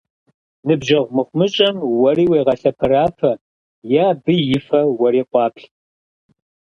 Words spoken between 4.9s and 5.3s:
уэри